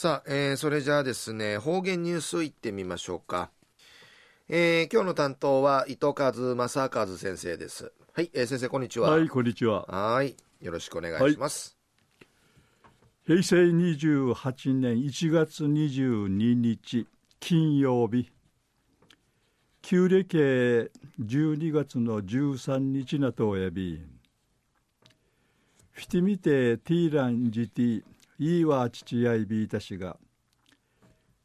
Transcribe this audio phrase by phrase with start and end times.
[0.00, 3.50] さあ、えー、それじゃあですね、方言ニュースいってみましょうか。
[4.48, 7.90] えー、今日の担当は糸数正和先生です。
[8.12, 9.10] はい、えー、先生こんにちは。
[9.10, 9.86] はい、こんにちは。
[9.86, 11.76] はい、よろしくお願いします。
[13.26, 17.08] はい、平成28年1月22日
[17.40, 18.30] 金曜日。
[19.82, 20.38] 旧暦
[21.20, 24.00] 12月の13日なとおやび。
[25.90, 28.04] フィティミテティーランジティ
[28.38, 30.16] いいわ父やいびいたしが。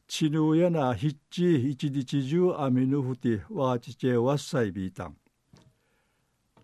[0.08, 5.17] ちぬやなひっち一日中雨ぬふてわちちえわっさいびいたん。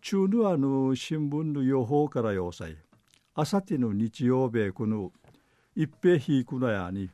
[0.02, 2.78] 中ぬあの新聞の予報から要塞
[3.34, 5.12] あさての日曜日この
[5.76, 7.10] 一平ひいくのやに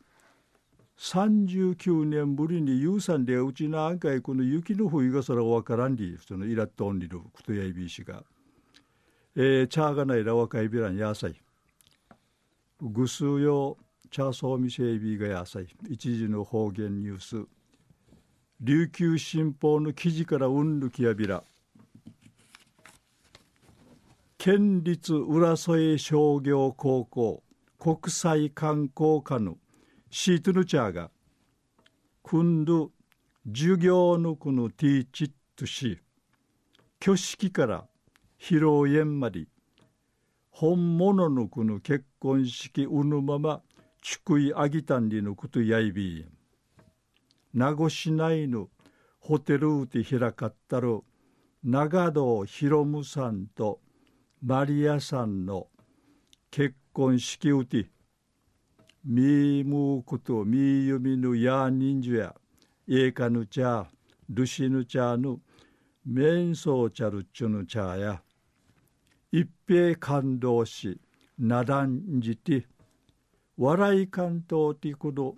[0.98, 8.24] 39年ぶりに有産でうちなんかいこの雪の冬がそらわからんりそのイラッとんりるくとやいびいしが。
[9.38, 11.45] えー、チャーがないらわかいびらんやさい。
[12.82, 13.78] ぐすうよ
[14.12, 17.48] チャーソーミシェイビーがやさい一時の方言ニュース。
[18.62, 21.44] 琉球新報の記事からうんぬきやびら。
[24.38, 27.44] 県立浦添商業高校
[27.80, 29.58] 国際観光科の
[30.12, 31.10] シートヌチャーが
[32.22, 32.92] 今度
[33.48, 36.00] 授業のこのティーチットし
[37.02, 37.86] 挙式から
[38.40, 39.46] 披露宴まで
[40.58, 43.62] 本物のこの結婚式うぬまま
[44.02, 46.26] ちくいあぎたんりのことやいび。
[47.54, 48.70] 名護市内の
[49.20, 51.02] ホテルうて開かったる
[51.62, 53.82] 長堂ひろむさんと
[54.42, 55.68] マリアさんの
[56.52, 57.88] 結婚式うて
[59.04, 62.34] みーむことみーゆみぬやにんじゅや
[62.88, 63.88] えいかぬちゃ
[64.30, 65.38] ルシヌチャぬ
[66.06, 68.22] めんそうちゃるちゅぬちゃや。
[69.38, 70.98] 一平感動し
[71.38, 72.66] なだんじて
[73.58, 75.36] 笑い関東てくど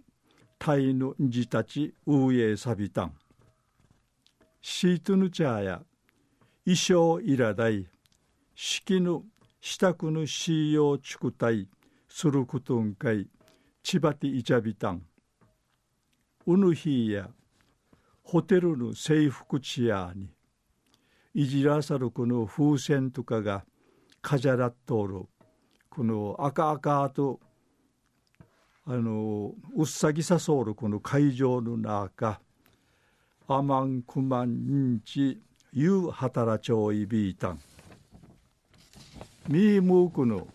[0.60, 3.14] タイのじたちうえさびたん。
[4.62, 5.82] シートヌチャーや
[6.64, 7.88] 衣装いらだい
[8.54, 9.24] 式ぬ
[9.62, 11.68] 支度ぬしようちくたい
[12.08, 13.28] することんかい
[13.82, 15.02] ちばていちゃびたん。
[16.46, 17.32] うぬひいや
[18.22, 20.30] ホテルの制服チアに
[21.34, 23.66] いじらさるこの風船とかが
[24.28, 25.26] カジャラトール。
[25.90, 27.40] この赤赤と
[28.86, 32.42] あのうっさぎさそうるこの会場の中。
[33.48, 37.62] アマンクマンンチユーハタラチョイビータン。
[39.48, 40.46] ミームークの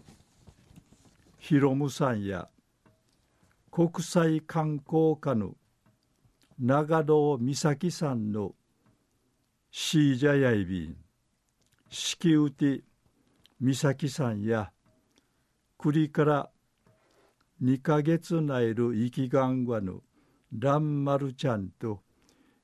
[1.38, 2.50] ヒロムさんや
[3.70, 5.54] 国際観光課の
[6.58, 8.52] 長堂美咲さんの
[9.70, 10.96] シージャヤイビン。
[11.88, 12.82] シキウティ
[13.62, 14.72] 美咲さんや
[15.78, 16.50] 栗から
[17.62, 20.00] 2ヶ月内る生きがんわぬ
[20.58, 22.00] らんまるちゃんと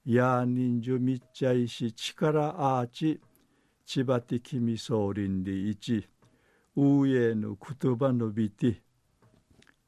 [0.04, 3.20] やーにんじゅみっちゃいし力アーチ
[3.86, 6.08] 千葉的きみそうりんりいち
[6.74, 8.82] うえぬ言葉のびて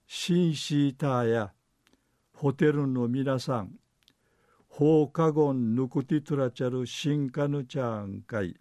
[0.06, 1.52] シンシーターや
[2.34, 3.72] ホテルの皆さん
[4.68, 8.54] 放課後ぬくてとらちゃる新カヌちゃんかい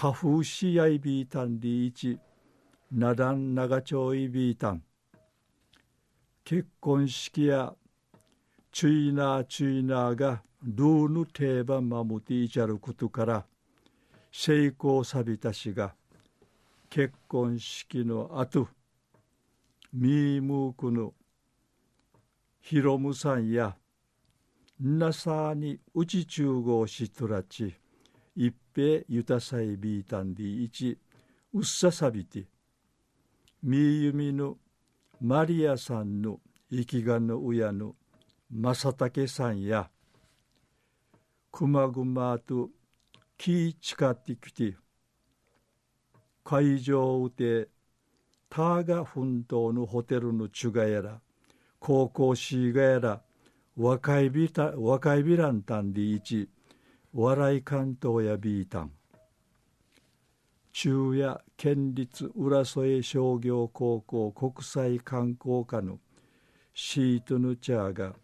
[0.00, 2.18] 花風しやいびいたんりいち
[2.90, 4.82] なだん長丁いびいたん
[6.42, 7.74] 結婚式や
[8.72, 13.44] チュイナーチュイナーがルーヌ定番守っていちゃることから
[14.32, 15.92] 成功さびたしが
[16.88, 18.68] 結婚式の後
[19.92, 21.12] ミームークの
[22.62, 23.76] ヒロムさんや
[24.80, 27.74] なさにうち中合しとらち
[28.36, 30.98] 一平ゆたさいびいたんりいち
[31.52, 32.46] うっささびて
[33.62, 34.56] みゆみの
[35.20, 36.38] マリアさんの
[36.70, 37.94] 生きがの親の
[38.50, 39.90] 正竹さんや
[41.50, 42.70] くまぐまと
[43.36, 44.76] 気近ってきて
[46.44, 47.68] 会場で
[48.48, 51.20] ターガ奮闘のホテルのちゅがやら
[51.78, 53.20] 高校しがやら
[53.76, 56.48] 若いびた若いびらんたんでいち。
[57.12, 58.92] お笑い関東やビータン。
[60.72, 65.98] 中夜県立浦添商業高校国際観光科の
[66.72, 68.14] シートヌチャーが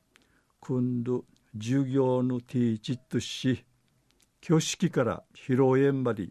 [0.61, 1.25] 今度
[1.59, 3.65] 授業のティーチットし
[4.45, 6.29] 挙式から披露宴まで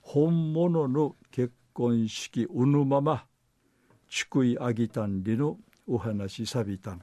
[0.00, 3.26] 本物の結婚式うぬまま
[4.10, 5.56] ちくいあぎたんりの
[5.86, 7.02] お話さびたん。